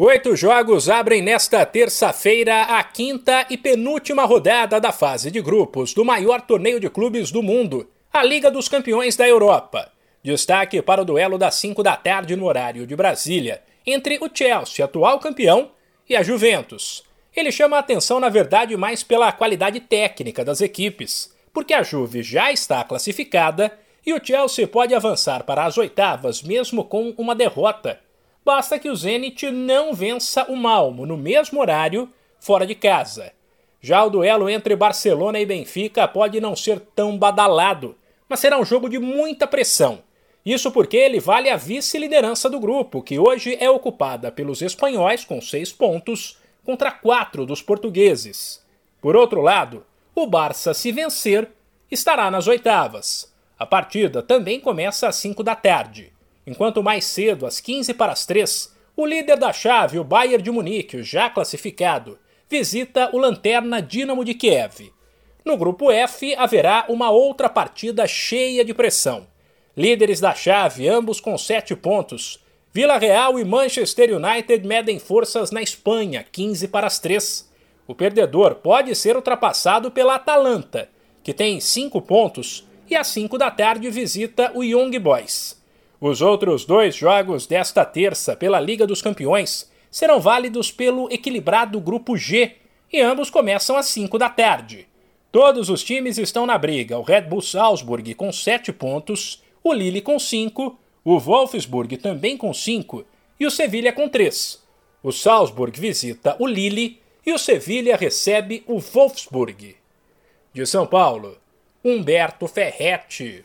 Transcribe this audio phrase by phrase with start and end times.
[0.00, 6.04] Oito jogos abrem nesta terça-feira a quinta e penúltima rodada da fase de grupos do
[6.04, 9.90] maior torneio de clubes do mundo, a Liga dos Campeões da Europa.
[10.22, 14.84] Destaque para o duelo das 5 da tarde no horário de Brasília, entre o Chelsea,
[14.84, 15.72] atual campeão,
[16.08, 17.02] e a Juventus.
[17.34, 22.22] Ele chama a atenção, na verdade, mais pela qualidade técnica das equipes, porque a Juve
[22.22, 23.76] já está classificada
[24.06, 27.98] e o Chelsea pode avançar para as oitavas mesmo com uma derrota
[28.44, 32.08] basta que o Zenit não vença o Malmo no mesmo horário,
[32.40, 33.32] fora de casa.
[33.80, 37.96] Já o duelo entre Barcelona e Benfica pode não ser tão badalado,
[38.28, 40.02] mas será um jogo de muita pressão.
[40.44, 45.40] Isso porque ele vale a vice-liderança do grupo, que hoje é ocupada pelos espanhóis com
[45.40, 48.64] seis pontos contra quatro dos portugueses.
[49.00, 49.84] Por outro lado,
[50.14, 51.50] o Barça, se vencer,
[51.90, 53.32] estará nas oitavas.
[53.58, 56.12] A partida também começa às 5 da tarde
[56.48, 60.50] enquanto mais cedo, às 15 para as 3, o líder da chave, o Bayern de
[60.50, 64.92] Munique, já classificado, visita o Lanterna Dinamo de Kiev.
[65.44, 69.26] No grupo F haverá uma outra partida cheia de pressão.
[69.76, 75.62] Líderes da chave, ambos com 7 pontos, Vila Real e Manchester United medem forças na
[75.62, 77.50] Espanha, 15 para as 3.
[77.86, 80.88] O perdedor pode ser ultrapassado pela Atalanta,
[81.22, 85.57] que tem 5 pontos, e às 5 da tarde visita o Young Boys.
[86.00, 92.16] Os outros dois jogos desta terça pela Liga dos Campeões serão válidos pelo equilibrado Grupo
[92.16, 92.52] G
[92.92, 94.86] e ambos começam às 5 da tarde.
[95.32, 100.00] Todos os times estão na briga: o Red Bull Salzburg com 7 pontos, o Lille
[100.00, 103.04] com 5, o Wolfsburg também com 5
[103.40, 104.62] e o Sevilha com 3.
[105.02, 109.76] O Salzburg visita o Lille e o Sevilha recebe o Wolfsburg.
[110.52, 111.36] De São Paulo,
[111.84, 113.44] Humberto Ferretti.